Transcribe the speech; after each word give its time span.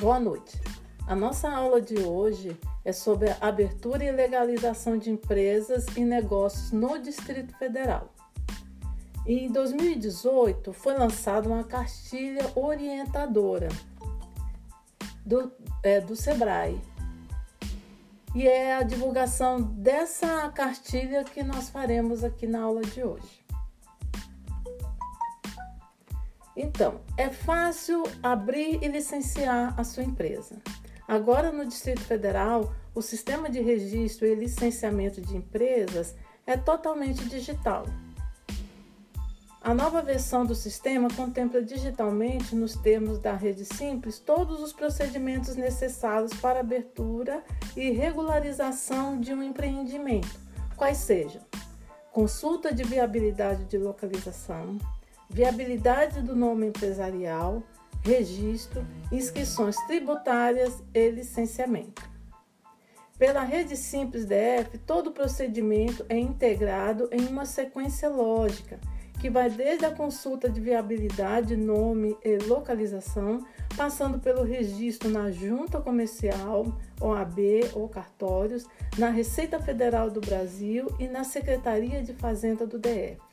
Boa 0.00 0.20
noite. 0.20 0.60
A 1.08 1.16
nossa 1.16 1.50
aula 1.50 1.80
de 1.80 1.98
hoje 1.98 2.56
é 2.84 2.92
sobre 2.92 3.30
a 3.30 3.38
abertura 3.40 4.04
e 4.04 4.12
legalização 4.12 4.96
de 4.96 5.10
empresas 5.10 5.86
e 5.96 6.04
negócios 6.04 6.70
no 6.70 7.00
Distrito 7.00 7.52
Federal. 7.58 8.14
Em 9.26 9.50
2018 9.50 10.72
foi 10.72 10.96
lançada 10.96 11.48
uma 11.48 11.64
cartilha 11.64 12.48
orientadora 12.54 13.70
do, 15.26 15.50
é, 15.82 16.00
do 16.00 16.14
SEBRAE. 16.14 16.80
E 18.36 18.46
é 18.46 18.76
a 18.76 18.84
divulgação 18.84 19.60
dessa 19.60 20.48
cartilha 20.50 21.24
que 21.24 21.42
nós 21.42 21.70
faremos 21.70 22.22
aqui 22.22 22.46
na 22.46 22.60
aula 22.60 22.82
de 22.82 23.02
hoje. 23.02 23.47
Então, 26.60 27.00
é 27.16 27.30
fácil 27.30 28.02
abrir 28.20 28.82
e 28.82 28.88
licenciar 28.88 29.78
a 29.78 29.84
sua 29.84 30.02
empresa. 30.02 30.56
Agora, 31.06 31.52
no 31.52 31.64
Distrito 31.64 32.00
Federal, 32.00 32.74
o 32.92 33.00
sistema 33.00 33.48
de 33.48 33.60
registro 33.60 34.26
e 34.26 34.34
licenciamento 34.34 35.20
de 35.20 35.36
empresas 35.36 36.16
é 36.44 36.56
totalmente 36.56 37.24
digital. 37.28 37.86
A 39.62 39.72
nova 39.72 40.02
versão 40.02 40.44
do 40.44 40.54
sistema 40.54 41.08
contempla 41.14 41.62
digitalmente, 41.62 42.56
nos 42.56 42.74
termos 42.74 43.20
da 43.20 43.34
rede 43.34 43.64
simples, 43.64 44.18
todos 44.18 44.60
os 44.60 44.72
procedimentos 44.72 45.54
necessários 45.54 46.34
para 46.40 46.58
abertura 46.58 47.40
e 47.76 47.90
regularização 47.90 49.20
de 49.20 49.32
um 49.32 49.44
empreendimento, 49.44 50.40
quais 50.76 50.98
sejam 50.98 51.42
consulta 52.12 52.74
de 52.74 52.82
viabilidade 52.82 53.64
de 53.66 53.78
localização, 53.78 54.76
viabilidade 55.28 56.22
do 56.22 56.34
nome 56.34 56.66
empresarial, 56.66 57.62
registro, 58.02 58.84
inscrições 59.12 59.76
tributárias 59.86 60.82
e 60.94 61.10
licenciamento. 61.10 62.08
Pela 63.18 63.42
rede 63.42 63.76
Simples 63.76 64.24
DF, 64.24 64.78
todo 64.86 65.08
o 65.08 65.12
procedimento 65.12 66.06
é 66.08 66.16
integrado 66.16 67.08
em 67.12 67.26
uma 67.26 67.44
sequência 67.44 68.08
lógica 68.08 68.78
que 69.18 69.28
vai 69.28 69.50
desde 69.50 69.84
a 69.84 69.90
consulta 69.90 70.48
de 70.48 70.60
viabilidade, 70.60 71.56
nome 71.56 72.16
e 72.24 72.38
localização, 72.38 73.44
passando 73.76 74.20
pelo 74.20 74.44
registro 74.44 75.10
na 75.10 75.28
Junta 75.28 75.80
Comercial, 75.80 76.66
OAB 77.00 77.38
ou 77.74 77.88
cartórios, 77.88 78.64
na 78.96 79.10
Receita 79.10 79.58
Federal 79.58 80.08
do 80.08 80.20
Brasil 80.20 80.86
e 81.00 81.08
na 81.08 81.24
Secretaria 81.24 82.00
de 82.00 82.14
Fazenda 82.14 82.64
do 82.64 82.78
DF 82.78 83.27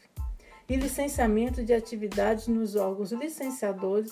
e 0.68 0.76
licenciamento 0.76 1.64
de 1.64 1.74
atividades 1.74 2.48
nos 2.48 2.76
órgãos 2.76 3.12
licenciadores, 3.12 4.12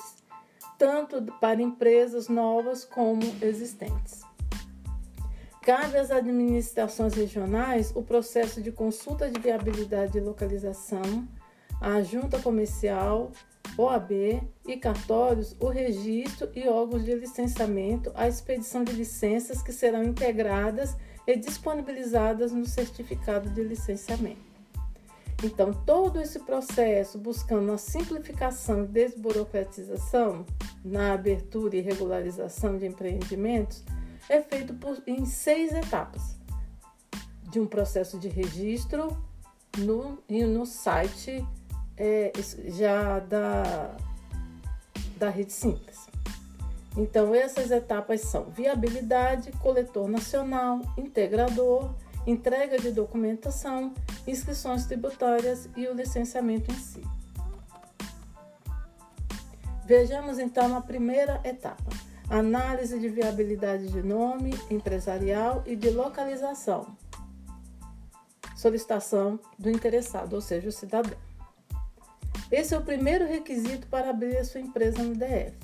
tanto 0.78 1.22
para 1.40 1.62
empresas 1.62 2.28
novas 2.28 2.86
como 2.86 3.22
existentes. 3.42 4.22
Cabe 5.62 5.98
às 5.98 6.12
administrações 6.12 7.14
regionais 7.14 7.92
o 7.96 8.04
processo 8.04 8.62
de 8.62 8.72
consulta 8.72 9.30
de 9.30 9.40
viabilidade 9.40 10.18
e 10.18 10.22
localização, 10.22 11.28
à 11.80 12.02
junta 12.02 12.38
comercial, 12.40 13.32
OAB 13.78 14.44
e 14.68 14.78
cartórios, 14.78 15.56
o 15.60 15.68
registro 15.68 16.50
e 16.54 16.68
órgãos 16.68 17.04
de 17.04 17.16
licenciamento, 17.16 18.12
a 18.14 18.28
expedição 18.28 18.84
de 18.84 18.92
licenças 18.92 19.64
que 19.64 19.72
serão 19.72 20.04
integradas 20.04 20.96
e 21.26 21.36
disponibilizadas 21.36 22.52
no 22.52 22.66
certificado 22.66 23.50
de 23.50 23.64
licenciamento. 23.64 24.53
Então, 25.44 25.74
todo 25.74 26.22
esse 26.22 26.40
processo 26.40 27.18
buscando 27.18 27.72
a 27.74 27.78
simplificação 27.78 28.86
e 28.86 28.88
desburocratização 28.88 30.46
na 30.84 31.14
abertura 31.14 31.76
e 31.76 31.82
regularização 31.82 32.78
de 32.78 32.86
empreendimentos 32.86 33.84
é 34.30 34.42
feito 34.42 34.74
por, 34.76 35.04
em 35.06 35.26
seis 35.26 35.74
etapas. 35.74 36.38
De 37.50 37.60
um 37.60 37.68
processo 37.68 38.18
de 38.18 38.30
registro 38.30 39.18
no, 39.78 40.24
no 40.30 40.66
site 40.66 41.46
é, 41.98 42.32
já 42.68 43.20
da, 43.20 43.98
da 45.18 45.30
rede 45.30 45.52
simples. 45.52 46.08
Então, 46.96 47.36
essas 47.36 47.70
etapas 47.70 48.22
são 48.22 48.46
viabilidade, 48.46 49.52
coletor 49.54 50.08
nacional, 50.08 50.80
integrador, 50.98 51.94
entrega 52.26 52.78
de 52.78 52.92
documentação, 52.92 53.94
inscrições 54.26 54.86
tributárias 54.86 55.70
e 55.76 55.88
o 55.88 55.94
licenciamento 55.94 56.72
em 56.72 56.76
si. 56.76 57.02
Vejamos 59.86 60.40
então 60.40 60.76
a 60.76 60.82
primeira 60.82 61.42
etapa: 61.44 61.92
análise 62.30 62.98
de 63.00 63.10
viabilidade 63.10 63.88
de 63.88 64.02
nome 64.02 64.52
empresarial 64.70 65.64
e 65.66 65.76
de 65.76 65.90
localização. 65.90 66.96
Solicitação 68.56 69.40
do 69.60 69.70
interessado, 69.70 70.34
ou 70.34 70.42
seja, 70.42 70.70
o 70.70 70.72
cidadão. 70.72 71.18
Esse 72.50 72.74
é 72.74 72.78
o 72.78 72.84
primeiro 72.84 73.28
requisito 73.28 73.88
para 73.88 74.10
abrir 74.12 74.38
a 74.38 74.46
sua 74.46 74.62
empresa 74.62 75.04
no 75.04 75.16
DF. 75.16 75.58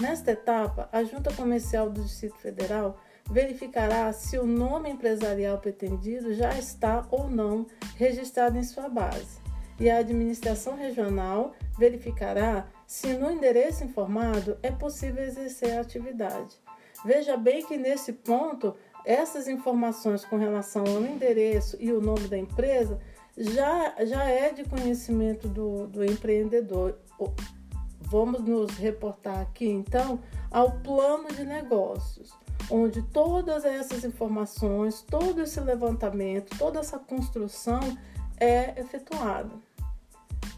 Nesta 0.00 0.32
etapa, 0.32 0.88
a 0.92 1.02
Junta 1.02 1.32
Comercial 1.32 1.88
do 1.88 2.02
Distrito 2.02 2.36
Federal 2.36 2.98
verificará 3.30 4.12
se 4.12 4.38
o 4.38 4.46
nome 4.46 4.90
empresarial 4.90 5.58
pretendido 5.58 6.34
já 6.34 6.56
está 6.56 7.06
ou 7.10 7.28
não 7.28 7.66
registrado 7.96 8.56
em 8.56 8.64
sua 8.64 8.88
base. 8.88 9.40
E 9.78 9.90
a 9.90 9.98
administração 9.98 10.76
regional 10.76 11.52
verificará 11.78 12.66
se 12.86 13.12
no 13.14 13.30
endereço 13.30 13.84
informado 13.84 14.56
é 14.62 14.70
possível 14.70 15.22
exercer 15.22 15.76
a 15.76 15.80
atividade. 15.80 16.56
Veja 17.04 17.36
bem 17.36 17.64
que 17.64 17.76
nesse 17.76 18.12
ponto, 18.12 18.74
essas 19.04 19.48
informações 19.48 20.24
com 20.24 20.36
relação 20.36 20.82
ao 20.82 21.02
endereço 21.02 21.76
e 21.78 21.92
o 21.92 22.00
nome 22.00 22.26
da 22.28 22.38
empresa 22.38 22.98
já, 23.36 23.94
já 24.04 24.24
é 24.24 24.52
de 24.52 24.64
conhecimento 24.64 25.46
do, 25.46 25.86
do 25.88 26.04
empreendedor. 26.04 26.98
Vamos 28.00 28.40
nos 28.42 28.70
reportar 28.78 29.40
aqui 29.40 29.68
então 29.68 30.20
ao 30.50 30.70
plano 30.80 31.28
de 31.28 31.44
negócios 31.44 32.32
onde 32.70 33.02
todas 33.02 33.64
essas 33.64 34.04
informações, 34.04 35.02
todo 35.02 35.42
esse 35.42 35.60
levantamento, 35.60 36.56
toda 36.58 36.80
essa 36.80 36.98
construção 36.98 37.80
é 38.38 38.80
efetuada. 38.80 39.50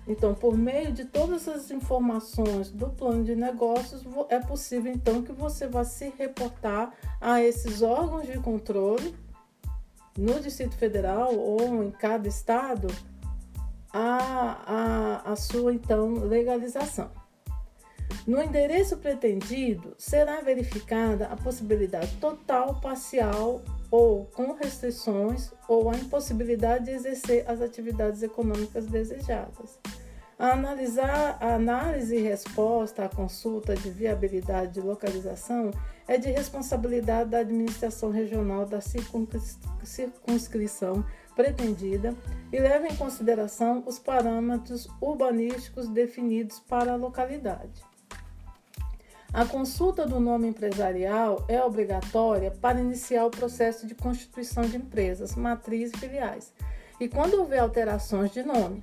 Então, 0.06 0.34
por 0.34 0.56
meio 0.56 0.91
de 0.91 1.04
todas 1.04 1.46
essas 1.46 1.70
informações 1.70 2.70
do 2.70 2.88
plano 2.88 3.24
de 3.24 3.36
negócios, 3.36 4.02
é 4.30 4.41
possível 4.41 4.91
então 4.91 5.22
que 5.22 5.32
você 5.32 5.66
vá 5.66 5.84
se 5.84 6.12
reportar 6.16 6.94
a 7.20 7.42
esses 7.42 7.82
órgãos 7.82 8.26
de 8.26 8.38
controle 8.38 9.14
no 10.16 10.40
Distrito 10.40 10.76
Federal 10.76 11.34
ou 11.34 11.84
em 11.84 11.90
cada 11.90 12.26
estado 12.26 12.88
a, 13.92 15.22
a, 15.26 15.32
a 15.32 15.36
sua 15.36 15.75
então 15.75 16.14
legalização. 16.14 17.10
No 18.28 18.43
endereço 18.43 18.99
pretendido, 18.99 19.94
será 19.97 20.43
verificada 20.43 21.28
a 21.28 21.37
possibilidade 21.37 22.15
total, 22.19 22.78
parcial 22.78 23.62
ou 23.91 24.27
com 24.27 24.53
restrições 24.53 25.50
ou 25.66 25.89
a 25.89 25.97
impossibilidade 25.97 26.84
de 26.84 26.91
exercer 26.91 27.43
as 27.49 27.62
atividades 27.62 28.22
econômicas 28.22 28.84
desejadas. 28.84 29.78
A 30.38 30.53
analisar 30.53 31.38
a 31.41 31.55
análise 31.55 32.17
e 32.17 32.21
resposta 32.21 33.06
à 33.06 33.09
consulta 33.09 33.75
de 33.75 33.88
viabilidade 33.88 34.75
de 34.75 34.83
localização 34.83 35.71
é 36.06 36.19
de 36.19 36.31
responsabilidade 36.31 37.31
da 37.31 37.38
administração 37.38 38.11
regional 38.11 38.67
da 38.67 38.83
circunscrição 39.83 41.03
pretendida 41.34 42.15
e 42.53 42.61
leva 42.61 42.88
em 42.88 42.94
consideração 42.94 43.83
os 43.87 43.99
parâmetros 43.99 44.87
urbanísticos 45.00 45.88
definidos 45.88 46.61
para 46.61 46.93
a 46.93 46.97
localidade. 46.97 47.88
A 49.32 49.44
consulta 49.44 50.06
do 50.06 50.19
nome 50.19 50.48
empresarial 50.48 51.44
é 51.48 51.62
obrigatória 51.62 52.50
para 52.50 52.80
iniciar 52.80 53.26
o 53.26 53.30
processo 53.30 53.86
de 53.86 53.94
constituição 53.94 54.62
de 54.62 54.78
empresas, 54.78 55.34
matriz 55.34 55.92
e 55.92 55.98
filiais, 55.98 56.52
e 56.98 57.08
quando 57.08 57.34
houver 57.34 57.58
alterações 57.58 58.30
de 58.30 58.42
nome. 58.42 58.82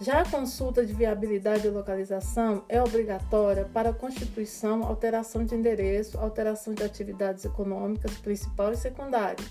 Já 0.00 0.22
a 0.22 0.30
consulta 0.30 0.86
de 0.86 0.94
viabilidade 0.94 1.66
e 1.66 1.70
localização 1.70 2.64
é 2.68 2.80
obrigatória 2.82 3.66
para 3.66 3.92
constituição, 3.92 4.84
alteração 4.84 5.44
de 5.44 5.54
endereço, 5.54 6.18
alteração 6.18 6.72
de 6.72 6.82
atividades 6.82 7.44
econômicas 7.44 8.16
principal 8.18 8.72
e 8.72 8.76
secundária 8.76 9.44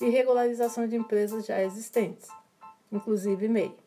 e 0.00 0.08
regularização 0.10 0.88
de 0.88 0.96
empresas 0.96 1.46
já 1.46 1.62
existentes, 1.62 2.26
inclusive 2.90 3.46
MEI. 3.46 3.81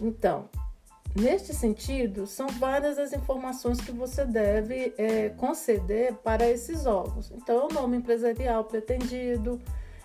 Então, 0.00 0.48
neste 1.14 1.54
sentido, 1.54 2.26
são 2.26 2.48
várias 2.48 2.98
as 2.98 3.12
informações 3.12 3.80
que 3.80 3.92
você 3.92 4.24
deve 4.24 4.94
é, 4.98 5.28
conceder 5.30 6.14
para 6.14 6.48
esses 6.48 6.86
órgãos. 6.86 7.30
Então, 7.30 7.60
é 7.60 7.64
o 7.64 7.74
nome 7.74 7.96
empresarial 7.96 8.64
pretendido, 8.64 9.60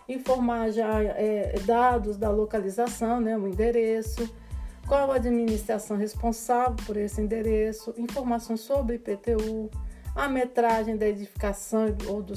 informar 0.08 0.72
já 0.72 1.02
é, 1.02 1.56
dados 1.66 2.18
da 2.18 2.30
localização, 2.30 3.20
né, 3.22 3.38
o 3.38 3.48
endereço, 3.48 4.30
qual 4.88 5.12
a 5.12 5.16
administração 5.16 5.98
responsável 5.98 6.76
por 6.86 6.98
esse 6.98 7.22
endereço, 7.22 7.94
informações 7.98 8.62
sobre 8.62 8.96
IPTU, 8.96 9.70
a 10.16 10.28
metragem 10.28 10.98
da 10.98 11.08
edificação 11.08 11.96
ou 12.08 12.24
do 12.24 12.34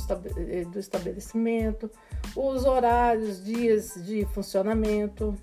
estabelecimento, 0.79 1.91
os 2.37 2.65
horários, 2.65 3.43
dias 3.43 3.95
de 4.05 4.27
funcionamento, 4.27 5.35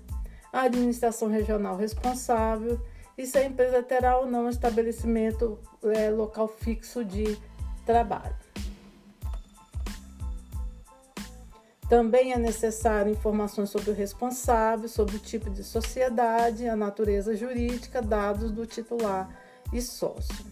a 0.52 0.62
administração 0.62 1.28
regional 1.28 1.76
responsável 1.76 2.80
e 3.16 3.26
se 3.26 3.38
a 3.38 3.44
empresa 3.44 3.82
terá 3.82 4.18
ou 4.18 4.26
não 4.26 4.48
estabelecimento 4.48 5.58
é, 5.84 6.10
local 6.10 6.48
fixo 6.48 7.04
de 7.04 7.38
trabalho. 7.84 8.34
Também 11.88 12.32
é 12.32 12.38
necessário 12.38 13.10
informações 13.10 13.68
sobre 13.68 13.90
o 13.90 13.94
responsável, 13.94 14.88
sobre 14.88 15.16
o 15.16 15.18
tipo 15.18 15.50
de 15.50 15.64
sociedade, 15.64 16.68
a 16.68 16.76
natureza 16.76 17.36
jurídica, 17.36 18.00
dados 18.00 18.52
do 18.52 18.64
titular 18.64 19.28
e 19.72 19.82
sócio. 19.82 20.46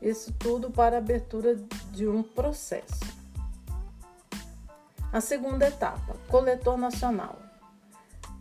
Isso 0.00 0.32
tudo 0.38 0.70
para 0.70 0.98
abertura 0.98 1.56
de 1.90 2.06
um 2.06 2.22
processo. 2.22 3.00
A 5.10 5.20
segunda 5.20 5.66
etapa, 5.66 6.16
coletor 6.28 6.76
nacional. 6.76 7.49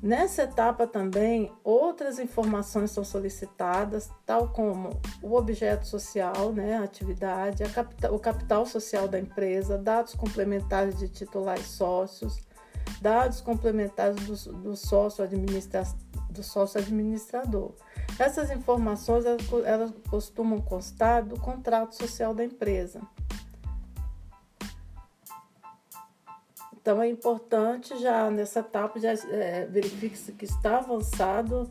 Nessa 0.01 0.43
etapa 0.43 0.87
também, 0.87 1.51
outras 1.61 2.19
informações 2.19 2.91
são 2.91 3.03
solicitadas, 3.03 4.09
tal 4.25 4.47
como 4.47 4.91
o 5.21 5.35
objeto 5.35 5.85
social, 5.85 6.53
né, 6.53 6.77
a 6.77 6.83
atividade, 6.83 7.63
a 7.63 8.09
o 8.09 8.17
capital 8.17 8.65
social 8.65 9.09
da 9.09 9.19
empresa, 9.19 9.77
dados 9.77 10.15
complementares 10.15 10.97
de 10.97 11.09
titulares 11.09 11.65
sócios, 11.65 12.39
dados 13.01 13.41
complementares 13.41 14.15
do, 14.25 14.53
do, 14.53 14.75
sócio, 14.75 15.21
administra, 15.21 15.83
do 16.29 16.43
sócio 16.43 16.79
administrador. 16.79 17.73
Essas 18.17 18.49
informações 18.51 19.25
elas, 19.25 19.45
elas 19.65 19.93
costumam 20.09 20.61
constar 20.61 21.25
do 21.25 21.37
contrato 21.37 21.95
social 21.95 22.33
da 22.33 22.45
empresa. 22.45 23.01
Então 26.81 27.01
é 27.01 27.09
importante 27.09 27.97
já 27.99 28.29
nessa 28.31 28.61
etapa 28.61 28.99
já 28.99 29.11
é, 29.11 29.65
verifique-se 29.65 30.31
que 30.31 30.45
está 30.45 30.77
avançado 30.77 31.69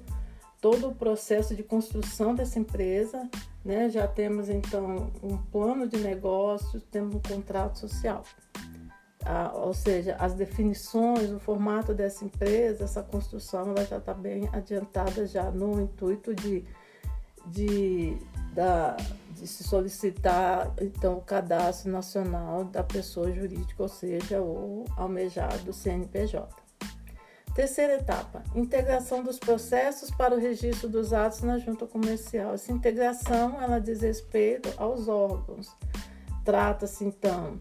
todo 0.61 0.89
o 0.89 0.95
processo 0.95 1.55
de 1.55 1.63
construção 1.63 2.35
dessa 2.35 2.59
empresa, 2.59 3.29
né? 3.65 3.89
Já 3.89 4.07
temos 4.07 4.49
então 4.49 5.11
um 5.23 5.37
plano 5.37 5.87
de 5.89 5.99
negócios, 5.99 6.83
temos 6.91 7.15
um 7.15 7.21
contrato 7.21 7.79
social. 7.79 8.23
Ah, 9.25 9.51
ou 9.55 9.75
seja, 9.75 10.17
as 10.17 10.35
definições, 10.35 11.31
o 11.31 11.39
formato 11.39 11.93
dessa 11.95 12.25
empresa, 12.25 12.85
essa 12.85 13.03
construção, 13.03 13.71
ela 13.71 13.85
já 13.85 13.99
está 13.99 14.15
bem 14.15 14.49
adiantada 14.53 15.27
já 15.27 15.51
no 15.51 15.81
intuito 15.81 16.35
de, 16.35 16.65
de 17.51 18.17
da, 18.53 18.97
de 19.35 19.47
se 19.47 19.63
solicitar 19.63 20.73
então 20.81 21.19
o 21.19 21.21
cadastro 21.21 21.91
nacional 21.91 22.65
da 22.65 22.83
pessoa 22.83 23.31
jurídica, 23.33 23.83
ou 23.83 23.89
seja, 23.89 24.43
o 24.43 24.85
almejado 24.97 25.73
CNPJ. 25.73 26.49
Terceira 27.55 27.95
etapa, 27.95 28.43
integração 28.55 29.23
dos 29.23 29.39
processos 29.39 30.11
para 30.11 30.35
o 30.35 30.39
registro 30.39 30.89
dos 30.89 31.13
atos 31.13 31.43
na 31.43 31.59
junta 31.59 31.87
comercial. 31.87 32.55
Essa 32.55 32.71
integração, 32.71 33.61
ela 33.61 33.81
diz 33.81 34.01
respeito 34.01 34.73
aos 34.77 35.09
órgãos. 35.09 35.69
Trata-se 36.45 37.05
então 37.05 37.61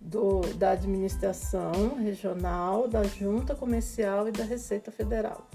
do, 0.00 0.40
da 0.54 0.72
administração 0.72 1.96
regional, 1.96 2.88
da 2.88 3.04
junta 3.04 3.54
comercial 3.54 4.28
e 4.28 4.32
da 4.32 4.44
Receita 4.44 4.90
Federal. 4.90 5.48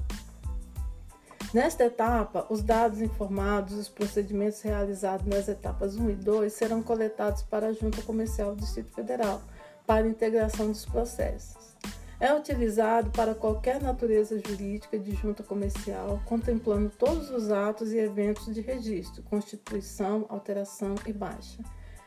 Nesta 1.54 1.84
etapa, 1.84 2.46
os 2.50 2.64
dados 2.64 3.02
informados, 3.02 3.78
os 3.78 3.90
procedimentos 3.90 4.62
realizados 4.62 5.28
nas 5.28 5.50
etapas 5.50 5.98
1 5.98 6.12
e 6.12 6.16
2 6.16 6.54
serão 6.54 6.82
coletados 6.82 7.42
para 7.42 7.68
a 7.68 7.74
Junta 7.74 8.02
Comercial 8.04 8.56
do 8.56 8.62
Distrito 8.62 8.94
Federal 8.94 9.42
para 9.86 10.08
integração 10.08 10.68
dos 10.68 10.86
processos. 10.86 11.76
É 12.22 12.34
utilizado 12.34 13.12
para 13.12 13.36
qualquer 13.36 13.82
natureza 13.82 14.40
jurídica 14.48 14.98
de 14.98 15.12
junta 15.14 15.44
comercial, 15.44 16.22
contemplando 16.26 16.90
todos 16.90 17.30
os 17.30 17.52
atos 17.52 17.92
e 17.92 17.98
eventos 17.98 18.54
de 18.54 18.62
registro, 18.62 19.22
constituição, 19.24 20.26
alteração 20.30 20.96
e 21.06 21.12
baixa. 21.12 21.62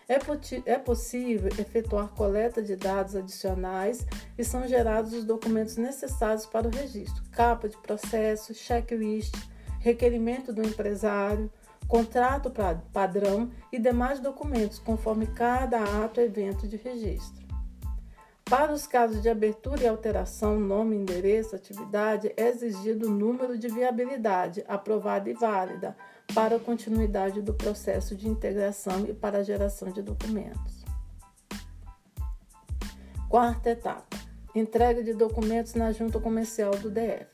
É, 0.08 0.18
é 0.66 0.78
possível 0.78 1.50
efetuar 1.58 2.08
coleta 2.08 2.62
de 2.62 2.76
dados 2.76 3.16
adicionais 3.16 4.06
e 4.36 4.44
são 4.44 4.66
gerados 4.66 5.12
os 5.12 5.24
documentos 5.24 5.76
necessários 5.76 6.44
para 6.46 6.68
o 6.68 6.70
registro: 6.70 7.22
capa 7.30 7.68
de 7.68 7.76
processo, 7.78 8.54
checklist, 8.54 9.34
requerimento 9.80 10.52
do 10.52 10.62
empresário, 10.62 11.50
contrato 11.88 12.52
padrão 12.92 13.50
e 13.72 13.78
demais 13.78 14.20
documentos, 14.20 14.78
conforme 14.78 15.26
cada 15.26 15.82
ato 16.04 16.20
evento 16.20 16.66
de 16.66 16.76
registro. 16.76 17.43
Para 18.44 18.72
os 18.72 18.86
casos 18.86 19.22
de 19.22 19.28
abertura 19.30 19.82
e 19.82 19.88
alteração, 19.88 20.60
nome, 20.60 20.94
endereço, 20.96 21.56
atividade, 21.56 22.30
é 22.36 22.48
exigido 22.48 23.08
o 23.08 23.10
número 23.10 23.56
de 23.56 23.68
viabilidade 23.68 24.62
aprovada 24.68 25.30
e 25.30 25.32
válida 25.32 25.96
para 26.34 26.56
a 26.56 26.60
continuidade 26.60 27.40
do 27.40 27.54
processo 27.54 28.14
de 28.14 28.28
integração 28.28 29.06
e 29.06 29.14
para 29.14 29.38
a 29.38 29.42
geração 29.42 29.90
de 29.90 30.02
documentos. 30.02 30.84
Quarta 33.30 33.70
etapa: 33.70 34.16
entrega 34.54 35.02
de 35.02 35.14
documentos 35.14 35.74
na 35.74 35.90
junta 35.90 36.20
comercial 36.20 36.72
do 36.72 36.90
DF. 36.90 37.26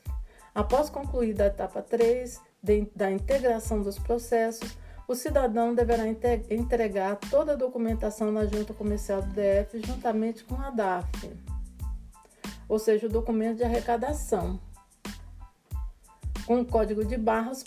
Após 0.55 0.89
concluída 0.89 1.43
a 1.43 1.47
etapa 1.47 1.81
3 1.81 2.39
de, 2.63 2.89
da 2.95 3.11
integração 3.11 3.81
dos 3.81 3.99
processos, 3.99 4.77
o 5.07 5.15
cidadão 5.15 5.73
deverá 5.73 6.03
entregar 6.07 7.17
toda 7.29 7.53
a 7.53 7.55
documentação 7.55 8.31
na 8.31 8.45
junta 8.45 8.73
comercial 8.73 9.21
do 9.21 9.29
DF 9.29 9.81
juntamente 9.85 10.43
com 10.43 10.55
a 10.55 10.69
DAF, 10.69 11.31
ou 12.67 12.79
seja, 12.79 13.07
o 13.07 13.09
documento 13.09 13.57
de 13.57 13.63
arrecadação, 13.63 14.59
com 16.45 16.61
o 16.61 16.65
código 16.65 17.03
de 17.03 17.17
barras 17.17 17.63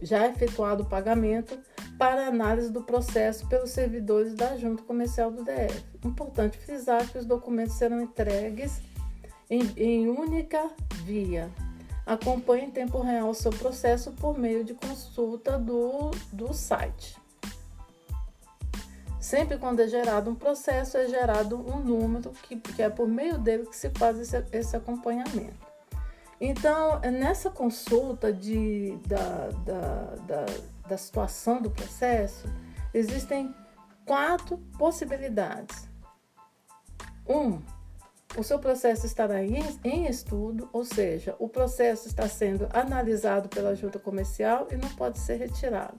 já 0.00 0.28
efetuado 0.28 0.84
o 0.84 0.88
pagamento 0.88 1.58
para 1.98 2.28
análise 2.28 2.70
do 2.70 2.82
processo 2.82 3.48
pelos 3.48 3.70
servidores 3.70 4.34
da 4.34 4.56
junta 4.56 4.82
comercial 4.82 5.30
do 5.30 5.44
DF. 5.44 5.84
Importante 6.04 6.58
frisar 6.58 7.08
que 7.10 7.18
os 7.18 7.26
documentos 7.26 7.74
serão 7.74 8.00
entregues 8.00 8.80
em, 9.50 9.62
em 9.76 10.08
única 10.08 10.70
via 11.04 11.50
acompanhe 12.06 12.66
em 12.66 12.70
tempo 12.70 13.00
real 13.00 13.30
o 13.30 13.34
seu 13.34 13.50
processo 13.50 14.12
por 14.12 14.38
meio 14.38 14.64
de 14.64 14.74
consulta 14.74 15.58
do, 15.58 16.10
do 16.32 16.52
site. 16.52 17.16
Sempre 19.20 19.56
quando 19.56 19.80
é 19.80 19.86
gerado 19.86 20.30
um 20.30 20.34
processo, 20.34 20.96
é 20.96 21.06
gerado 21.06 21.56
um 21.56 21.78
número 21.78 22.30
que, 22.42 22.56
que 22.56 22.82
é 22.82 22.90
por 22.90 23.06
meio 23.06 23.38
dele 23.38 23.66
que 23.66 23.76
se 23.76 23.88
faz 23.90 24.18
esse, 24.18 24.44
esse 24.52 24.76
acompanhamento. 24.76 25.72
Então, 26.40 26.98
nessa 26.98 27.48
consulta 27.48 28.32
de, 28.32 28.98
da, 29.06 29.48
da, 29.64 30.16
da, 30.26 30.46
da 30.88 30.98
situação 30.98 31.62
do 31.62 31.70
processo, 31.70 32.48
existem 32.92 33.54
quatro 34.04 34.58
possibilidades. 34.76 35.88
Um, 37.28 37.60
o 38.36 38.42
seu 38.42 38.58
processo 38.58 39.06
estará 39.06 39.42
em, 39.42 39.62
em 39.84 40.06
estudo, 40.06 40.68
ou 40.72 40.84
seja, 40.84 41.36
o 41.38 41.48
processo 41.48 42.08
está 42.08 42.26
sendo 42.28 42.66
analisado 42.72 43.48
pela 43.48 43.74
junta 43.74 43.98
comercial 43.98 44.68
e 44.70 44.76
não 44.76 44.88
pode 44.90 45.18
ser 45.18 45.36
retirado. 45.36 45.98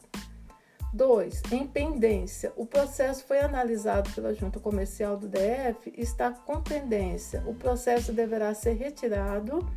2. 0.93 1.41
Em 1.51 1.65
pendência. 1.65 2.53
O 2.55 2.65
processo 2.65 3.25
foi 3.25 3.39
analisado 3.39 4.11
pela 4.11 4.33
junta 4.33 4.59
comercial 4.59 5.17
do 5.17 5.27
DF 5.27 5.91
e 5.95 6.01
está 6.01 6.31
com 6.31 6.61
pendência. 6.61 7.43
O 7.47 7.55
processo 7.55 8.13
deverá 8.13 8.53
ser 8.53 8.73
retirado 8.73 9.67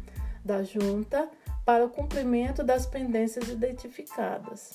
da 0.45 0.63
junta 0.63 1.29
para 1.65 1.85
o 1.85 1.89
cumprimento 1.89 2.63
das 2.63 2.87
pendências 2.87 3.49
identificadas. 3.49 4.73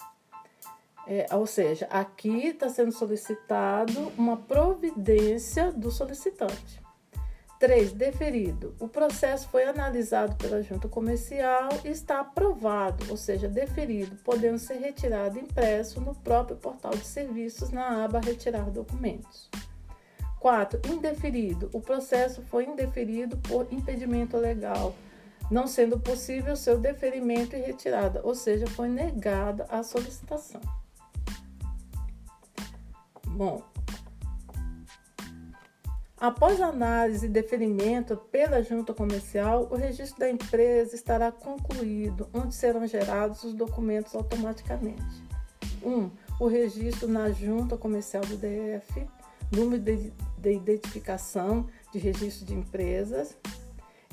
É, 1.07 1.27
ou 1.31 1.45
seja, 1.45 1.87
aqui 1.89 2.47
está 2.47 2.69
sendo 2.69 2.91
solicitado 2.91 4.11
uma 4.17 4.37
providência 4.37 5.71
do 5.71 5.91
solicitante. 5.91 6.80
3. 7.61 7.93
Deferido. 7.93 8.73
O 8.79 8.87
processo 8.87 9.47
foi 9.49 9.65
analisado 9.65 10.35
pela 10.35 10.63
junta 10.63 10.89
comercial 10.89 11.69
e 11.85 11.89
está 11.89 12.19
aprovado, 12.19 13.05
ou 13.07 13.15
seja, 13.15 13.47
deferido, 13.47 14.15
podendo 14.23 14.57
ser 14.57 14.79
retirado 14.79 15.37
impresso 15.37 16.01
no 16.01 16.15
próprio 16.15 16.57
portal 16.57 16.89
de 16.89 17.05
serviços 17.05 17.69
na 17.69 18.03
aba 18.03 18.19
Retirar 18.19 18.71
documentos. 18.71 19.47
4. 20.39 20.91
Indeferido. 20.91 21.69
O 21.71 21.79
processo 21.79 22.41
foi 22.41 22.65
indeferido 22.65 23.37
por 23.37 23.71
impedimento 23.71 24.37
legal, 24.37 24.95
não 25.51 25.67
sendo 25.67 25.99
possível 25.99 26.55
seu 26.55 26.79
deferimento 26.79 27.55
e 27.55 27.59
retirada, 27.59 28.21
ou 28.23 28.33
seja, 28.33 28.65
foi 28.65 28.89
negada 28.89 29.67
a 29.69 29.83
solicitação. 29.83 30.61
Bom, 33.27 33.61
Após 36.21 36.61
análise 36.61 37.25
e 37.25 37.29
deferimento 37.29 38.15
pela 38.15 38.61
junta 38.61 38.93
comercial, 38.93 39.67
o 39.71 39.75
registro 39.75 40.19
da 40.19 40.29
empresa 40.29 40.93
estará 40.93 41.31
concluído, 41.31 42.29
onde 42.31 42.53
serão 42.53 42.85
gerados 42.85 43.43
os 43.43 43.55
documentos 43.55 44.13
automaticamente. 44.13 45.01
1. 45.83 45.89
Um, 45.89 46.11
o 46.39 46.45
registro 46.45 47.07
na 47.07 47.31
junta 47.31 47.75
comercial 47.75 48.23
do 48.23 48.37
DF, 48.37 49.03
número 49.51 49.81
de, 49.81 50.13
de 50.37 50.53
identificação 50.53 51.67
de 51.91 51.97
registro 51.97 52.45
de 52.45 52.53
empresas 52.53 53.35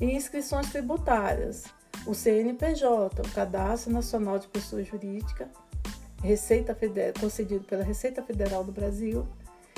e 0.01 0.05
inscrições 0.05 0.71
tributárias, 0.71 1.65
o 2.07 2.15
CNPJ, 2.15 3.21
o 3.21 3.31
Cadastro 3.35 3.93
Nacional 3.93 4.39
de 4.39 4.47
Pessoa 4.47 4.83
Jurídica, 4.83 5.47
Receita 6.23 6.73
Federal, 6.73 7.13
concedido 7.19 7.65
pela 7.65 7.83
Receita 7.83 8.23
Federal 8.23 8.63
do 8.63 8.71
Brasil, 8.71 9.27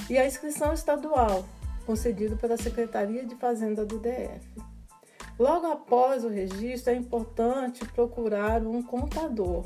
e 0.09 0.17
a 0.17 0.25
inscrição 0.25 0.71
estadual, 0.71 1.45
concedido 1.91 2.37
pela 2.37 2.55
Secretaria 2.55 3.25
de 3.25 3.35
Fazenda 3.35 3.85
do 3.85 3.99
DF. 3.99 4.47
Logo 5.37 5.67
após 5.67 6.23
o 6.23 6.29
registro, 6.29 6.93
é 6.93 6.95
importante 6.95 7.83
procurar 7.89 8.65
um 8.65 8.81
contador 8.81 9.65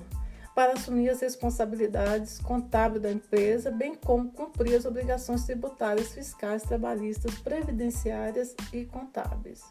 para 0.56 0.74
assumir 0.74 1.10
as 1.10 1.20
responsabilidades 1.20 2.40
contábeis 2.40 3.04
da 3.04 3.12
empresa, 3.12 3.70
bem 3.70 3.94
como 3.94 4.32
cumprir 4.32 4.76
as 4.76 4.86
obrigações 4.86 5.44
tributárias, 5.44 6.14
fiscais, 6.14 6.64
trabalhistas, 6.64 7.36
previdenciárias 7.36 8.56
e 8.74 8.86
contábeis. 8.86 9.62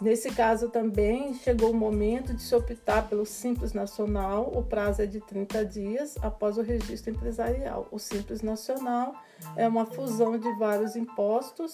Nesse 0.00 0.30
caso 0.30 0.68
também 0.68 1.34
chegou 1.34 1.70
o 1.70 1.74
momento 1.74 2.34
de 2.34 2.42
se 2.42 2.54
optar 2.54 3.08
pelo 3.08 3.24
Simples 3.24 3.72
Nacional, 3.72 4.50
o 4.52 4.62
prazo 4.62 5.02
é 5.02 5.06
de 5.06 5.20
30 5.20 5.64
dias 5.64 6.16
após 6.20 6.58
o 6.58 6.62
registro 6.62 7.12
empresarial. 7.12 7.86
O 7.92 7.98
Simples 7.98 8.42
Nacional 8.42 9.14
é 9.54 9.68
uma 9.68 9.86
fusão 9.86 10.36
de 10.36 10.52
vários 10.54 10.96
impostos, 10.96 11.72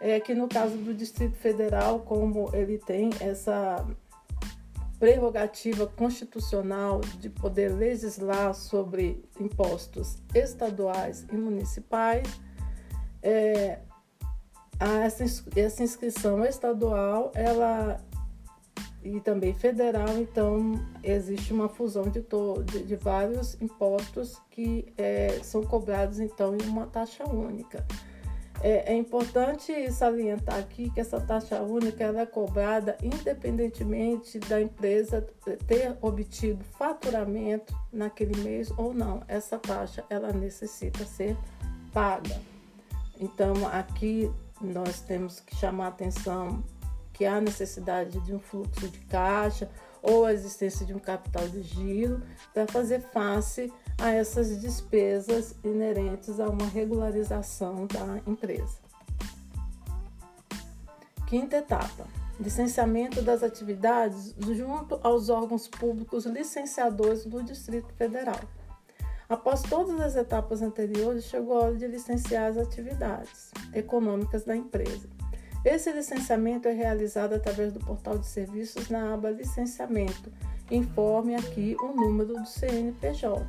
é 0.00 0.18
que 0.18 0.34
no 0.34 0.48
caso 0.48 0.76
do 0.78 0.94
Distrito 0.94 1.36
Federal, 1.36 2.00
como 2.00 2.50
ele 2.54 2.78
tem 2.78 3.10
essa 3.20 3.86
prerrogativa 4.98 5.86
constitucional 5.86 7.00
de 7.18 7.28
poder 7.28 7.74
legislar 7.74 8.54
sobre 8.54 9.22
impostos 9.38 10.16
estaduais 10.34 11.26
e 11.30 11.36
municipais, 11.36 12.26
é, 13.22 13.80
essa, 15.04 15.24
essa 15.56 15.82
inscrição 15.82 16.44
estadual 16.44 17.30
ela 17.34 17.98
e 19.04 19.20
também 19.20 19.52
federal, 19.52 20.16
então 20.18 20.80
existe 21.02 21.52
uma 21.52 21.68
fusão 21.68 22.04
de, 22.04 22.20
to, 22.20 22.62
de, 22.64 22.84
de 22.84 22.96
vários 22.96 23.60
impostos 23.60 24.40
que 24.50 24.92
é, 24.96 25.40
são 25.42 25.62
cobrados 25.64 26.20
então 26.20 26.56
em 26.56 26.68
uma 26.68 26.86
taxa 26.86 27.24
única. 27.28 27.84
É, 28.64 28.92
é, 28.92 28.96
importante 28.96 29.90
salientar 29.90 30.56
aqui 30.56 30.88
que 30.90 31.00
essa 31.00 31.20
taxa 31.20 31.60
única 31.62 32.04
ela 32.04 32.20
é 32.20 32.26
cobrada 32.26 32.96
independentemente 33.02 34.38
da 34.38 34.60
empresa 34.60 35.20
ter 35.66 35.96
obtido 36.00 36.62
faturamento 36.62 37.74
naquele 37.92 38.40
mês 38.40 38.72
ou 38.78 38.94
não. 38.94 39.20
Essa 39.26 39.58
taxa 39.58 40.04
ela 40.08 40.32
necessita 40.32 41.04
ser 41.04 41.36
paga. 41.92 42.40
Então 43.18 43.66
aqui 43.72 44.30
nós 44.62 45.00
temos 45.00 45.40
que 45.40 45.54
chamar 45.56 45.86
a 45.86 45.88
atenção 45.88 46.62
que 47.12 47.24
há 47.24 47.40
necessidade 47.40 48.20
de 48.20 48.34
um 48.34 48.38
fluxo 48.38 48.88
de 48.88 48.98
caixa 49.00 49.70
ou 50.02 50.24
a 50.24 50.32
existência 50.32 50.84
de 50.84 50.94
um 50.94 50.98
capital 50.98 51.46
de 51.48 51.62
giro 51.62 52.22
para 52.52 52.66
fazer 52.66 53.00
face 53.00 53.72
a 53.98 54.10
essas 54.10 54.60
despesas 54.60 55.54
inerentes 55.62 56.40
a 56.40 56.48
uma 56.48 56.66
regularização 56.66 57.86
da 57.86 58.20
empresa. 58.26 58.78
Quinta 61.26 61.58
etapa: 61.58 62.06
licenciamento 62.40 63.22
das 63.22 63.42
atividades 63.42 64.34
junto 64.38 64.98
aos 65.02 65.28
órgãos 65.28 65.68
públicos 65.68 66.26
licenciadores 66.26 67.24
do 67.24 67.42
Distrito 67.42 67.92
Federal. 67.94 68.40
Após 69.32 69.62
todas 69.62 69.98
as 69.98 70.14
etapas 70.14 70.60
anteriores, 70.60 71.24
chegou 71.24 71.56
a 71.56 71.60
hora 71.62 71.74
de 71.74 71.86
licenciar 71.86 72.50
as 72.50 72.58
atividades 72.58 73.50
econômicas 73.72 74.44
da 74.44 74.54
empresa. 74.54 75.08
Esse 75.64 75.90
licenciamento 75.90 76.68
é 76.68 76.72
realizado 76.72 77.32
através 77.32 77.72
do 77.72 77.80
portal 77.80 78.18
de 78.18 78.26
serviços 78.26 78.90
na 78.90 79.14
aba 79.14 79.30
Licenciamento. 79.30 80.30
Informe 80.70 81.34
aqui 81.34 81.74
o 81.80 81.94
número 81.94 82.34
do 82.34 82.44
CNPJ. 82.44 83.42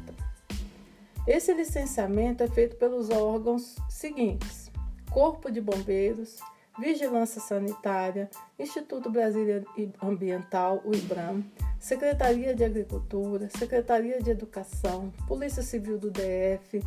Esse 1.27 1.53
licenciamento 1.53 2.43
é 2.43 2.47
feito 2.47 2.77
pelos 2.77 3.09
órgãos 3.09 3.75
seguintes: 3.89 4.71
Corpo 5.11 5.51
de 5.51 5.59
Bombeiros, 5.59 6.39
Vigilância 6.79 7.39
Sanitária, 7.39 8.29
Instituto 8.57 9.09
Brasileiro 9.09 9.65
Ambiental, 10.01 10.81
o 10.83 10.95
IBRAM, 10.95 11.43
Secretaria 11.79 12.55
de 12.55 12.63
Agricultura, 12.63 13.49
Secretaria 13.57 14.19
de 14.19 14.31
Educação, 14.31 15.13
Polícia 15.27 15.61
Civil 15.61 15.99
do 15.99 16.09
DF, 16.09 16.83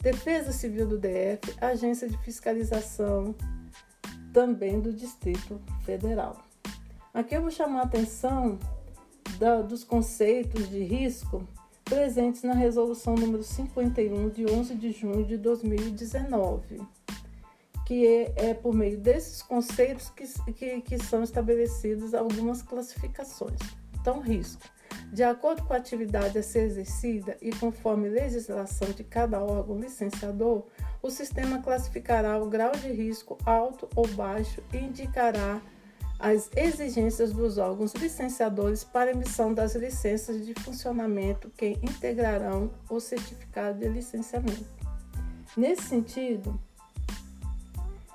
Defesa 0.00 0.52
Civil 0.52 0.86
do 0.86 0.98
DF, 0.98 1.54
Agência 1.60 2.08
de 2.08 2.18
Fiscalização, 2.18 3.34
também 4.32 4.80
do 4.80 4.92
Distrito 4.92 5.60
Federal. 5.84 6.36
Aqui 7.12 7.34
eu 7.34 7.42
vou 7.42 7.50
chamar 7.50 7.80
a 7.80 7.84
atenção 7.84 8.58
da, 9.38 9.62
dos 9.62 9.84
conceitos 9.84 10.68
de 10.68 10.82
risco 10.82 11.46
presentes 11.84 12.42
na 12.42 12.54
Resolução 12.54 13.14
número 13.14 13.42
51, 13.42 14.28
de 14.28 14.46
11 14.46 14.74
de 14.76 14.92
junho 14.92 15.24
de 15.24 15.36
2019, 15.36 16.80
que 17.90 18.06
é, 18.06 18.50
é 18.50 18.54
por 18.54 18.72
meio 18.72 18.96
desses 18.96 19.42
conceitos 19.42 20.10
que, 20.10 20.24
que, 20.52 20.80
que 20.80 20.98
são 21.02 21.24
estabelecidas 21.24 22.14
algumas 22.14 22.62
classificações. 22.62 23.58
Então, 24.00 24.20
risco. 24.20 24.62
De 25.12 25.24
acordo 25.24 25.64
com 25.64 25.74
a 25.74 25.78
atividade 25.78 26.38
a 26.38 26.42
ser 26.44 26.66
exercida 26.66 27.36
e 27.42 27.50
conforme 27.50 28.08
legislação 28.08 28.92
de 28.92 29.02
cada 29.02 29.42
órgão 29.42 29.80
licenciador, 29.80 30.68
o 31.02 31.10
sistema 31.10 31.60
classificará 31.62 32.38
o 32.38 32.48
grau 32.48 32.70
de 32.70 32.92
risco 32.92 33.36
alto 33.44 33.88
ou 33.96 34.06
baixo 34.06 34.62
e 34.72 34.76
indicará 34.76 35.60
as 36.16 36.48
exigências 36.54 37.32
dos 37.32 37.58
órgãos 37.58 37.92
licenciadores 37.94 38.84
para 38.84 39.10
emissão 39.10 39.52
das 39.52 39.74
licenças 39.74 40.46
de 40.46 40.54
funcionamento 40.62 41.50
que 41.56 41.76
integrarão 41.82 42.70
o 42.88 43.00
certificado 43.00 43.80
de 43.80 43.88
licenciamento. 43.88 44.78
Nesse 45.56 45.82
sentido, 45.82 46.56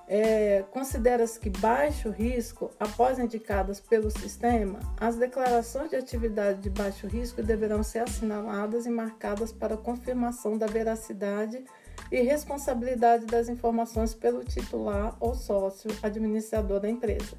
é, 0.08 0.64
considera-se 0.72 1.40
que 1.40 1.50
baixo 1.50 2.10
risco, 2.10 2.70
após 2.80 3.18
indicadas 3.18 3.80
pelo 3.80 4.12
sistema, 4.12 4.80
as 5.00 5.16
declarações 5.16 5.90
de 5.90 5.96
atividade 5.96 6.62
de 6.62 6.70
baixo 6.70 7.08
risco 7.08 7.42
deverão 7.42 7.82
ser 7.82 8.00
assinaladas 8.00 8.86
e 8.86 8.90
marcadas 8.90 9.52
para 9.52 9.76
confirmação 9.76 10.58
da 10.58 10.68
veracidade 10.68 11.64
e 12.12 12.22
responsabilidade 12.22 13.26
das 13.26 13.50
informações 13.50 14.14
pelo 14.14 14.44
titular 14.44 15.16
ou 15.20 15.34
sócio 15.34 15.90
administrador 16.04 16.80
da 16.80 16.90
empresa. 16.90 17.36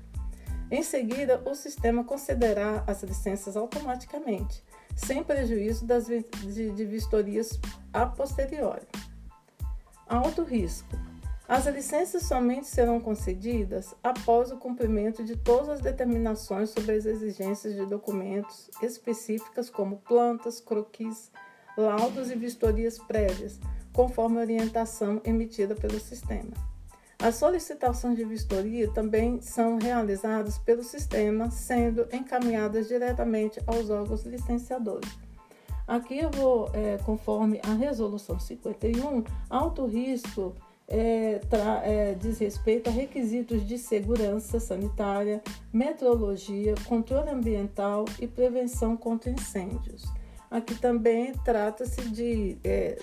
Em 0.68 0.82
seguida, 0.82 1.40
o 1.44 1.54
sistema 1.54 2.02
concederá 2.02 2.82
as 2.88 3.00
licenças 3.04 3.56
automaticamente, 3.56 4.64
sem 4.96 5.22
prejuízo 5.22 5.86
das, 5.86 6.06
de, 6.06 6.70
de 6.72 6.84
vistorias 6.84 7.60
a 7.92 8.06
posteriori. 8.06 8.86
Alto 10.08 10.42
risco 10.42 10.88
as 11.48 11.66
licenças 11.66 12.24
somente 12.24 12.66
serão 12.66 12.98
concedidas 12.98 13.94
após 14.02 14.50
o 14.50 14.56
cumprimento 14.56 15.22
de 15.22 15.36
todas 15.36 15.68
as 15.68 15.80
determinações 15.80 16.70
sobre 16.70 16.92
as 16.92 17.06
exigências 17.06 17.74
de 17.74 17.86
documentos 17.86 18.68
específicas, 18.82 19.70
como 19.70 19.98
plantas, 19.98 20.60
croquis, 20.60 21.30
laudos 21.76 22.32
e 22.32 22.34
vistorias 22.34 22.98
prévias, 22.98 23.60
conforme 23.92 24.38
a 24.38 24.40
orientação 24.40 25.20
emitida 25.24 25.76
pelo 25.76 26.00
sistema. 26.00 26.50
As 27.18 27.36
solicitações 27.36 28.16
de 28.16 28.24
vistoria 28.24 28.90
também 28.90 29.40
são 29.40 29.78
realizadas 29.78 30.58
pelo 30.58 30.82
sistema, 30.82 31.50
sendo 31.50 32.06
encaminhadas 32.12 32.88
diretamente 32.88 33.60
aos 33.66 33.88
órgãos 33.88 34.24
licenciadores. 34.24 35.10
Aqui 35.86 36.18
eu 36.18 36.30
vou, 36.30 36.68
é, 36.74 36.98
conforme 37.04 37.60
a 37.64 37.72
Resolução 37.72 38.38
51, 38.40 39.22
alto 39.48 39.86
risco 39.86 40.52
é, 40.88 41.40
é, 41.84 42.14
diz 42.14 42.38
respeito 42.38 42.88
a 42.88 42.92
requisitos 42.92 43.66
de 43.66 43.76
segurança 43.76 44.60
sanitária, 44.60 45.42
metrologia, 45.72 46.74
controle 46.86 47.30
ambiental 47.30 48.04
e 48.20 48.26
prevenção 48.26 48.96
contra 48.96 49.30
incêndios. 49.30 50.04
Aqui 50.50 50.74
também 50.76 51.32
trata-se 51.44 52.08
de, 52.08 52.56
é, 52.62 52.98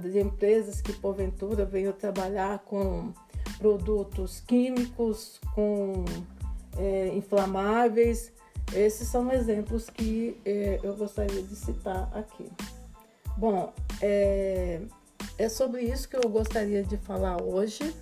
de 0.00 0.18
empresas 0.18 0.80
que, 0.80 0.92
porventura, 0.94 1.66
venham 1.66 1.92
trabalhar 1.92 2.60
com 2.60 3.12
produtos 3.58 4.40
químicos, 4.40 5.38
com 5.54 6.04
é, 6.78 7.08
inflamáveis. 7.08 8.32
Esses 8.74 9.06
são 9.08 9.30
exemplos 9.30 9.90
que 9.90 10.40
é, 10.46 10.80
eu 10.82 10.96
gostaria 10.96 11.42
de 11.42 11.54
citar 11.54 12.10
aqui. 12.14 12.50
Bom, 13.36 13.70
é, 14.00 14.80
é 15.42 15.48
sobre 15.48 15.82
isso 15.82 16.08
que 16.08 16.16
eu 16.16 16.28
gostaria 16.28 16.82
de 16.82 16.96
falar 16.96 17.42
hoje. 17.42 17.94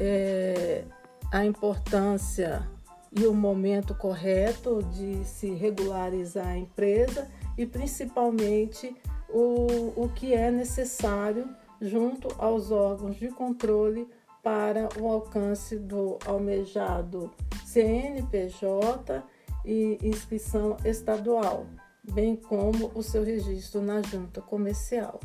é, 0.00 0.84
a 1.32 1.44
importância 1.44 2.68
e 3.12 3.26
o 3.26 3.34
momento 3.34 3.94
correto 3.94 4.82
de 4.82 5.24
se 5.24 5.50
regularizar 5.54 6.48
a 6.48 6.56
empresa 6.56 7.28
e 7.56 7.64
principalmente 7.64 8.94
o, 9.28 9.92
o 9.96 10.08
que 10.14 10.34
é 10.34 10.50
necessário 10.50 11.48
junto 11.80 12.28
aos 12.38 12.70
órgãos 12.70 13.16
de 13.16 13.28
controle 13.28 14.08
para 14.42 14.88
o 15.00 15.08
alcance 15.08 15.76
do 15.76 16.18
almejado 16.24 17.32
CNPJ 17.64 19.22
e 19.64 19.98
inscrição 20.02 20.76
estadual, 20.84 21.66
bem 22.12 22.36
como 22.36 22.90
o 22.94 23.02
seu 23.02 23.22
registro 23.22 23.82
na 23.82 24.02
junta 24.02 24.40
comercial. 24.40 25.20